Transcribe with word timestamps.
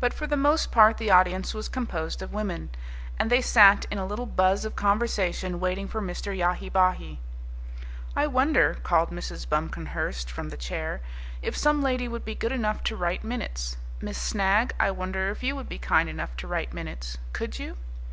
But 0.00 0.12
for 0.12 0.26
the 0.26 0.36
most 0.36 0.72
part 0.72 0.96
the 0.98 1.12
audience 1.12 1.54
was 1.54 1.68
composed 1.68 2.22
of 2.22 2.32
women, 2.32 2.70
and 3.20 3.30
they 3.30 3.40
sat 3.40 3.86
in 3.88 3.98
a 3.98 4.04
little 4.04 4.26
buzz 4.26 4.64
of 4.64 4.74
conversation 4.74 5.60
waiting 5.60 5.86
for 5.86 6.02
Mr. 6.02 6.36
Yahi 6.36 6.68
Bahi. 6.68 7.20
"I 8.16 8.26
wonder," 8.26 8.74
called 8.82 9.10
Mrs. 9.10 9.48
Buncomhearst 9.48 10.28
from 10.28 10.48
the 10.48 10.56
chair, 10.56 11.02
"if 11.40 11.56
some 11.56 11.82
lady 11.84 12.08
would 12.08 12.24
be 12.24 12.34
good 12.34 12.50
enough 12.50 12.82
to 12.82 12.96
write 12.96 13.22
minutes? 13.22 13.76
Miss 14.00 14.18
Snagg, 14.18 14.72
I 14.80 14.90
wonder 14.90 15.30
if 15.30 15.44
you 15.44 15.54
would 15.54 15.68
be 15.68 15.78
kind 15.78 16.08
enough 16.08 16.36
to 16.38 16.48
write 16.48 16.72
minutes? 16.74 17.18
Could 17.32 17.60
you?" 17.60 17.76